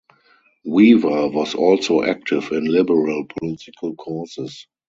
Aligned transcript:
Weaver 0.65 1.27
was 1.27 1.53
also 1.53 2.01
active 2.01 2.51
in 2.51 2.65
liberal 2.65 3.25
political 3.37 3.93
causes. 3.93 4.65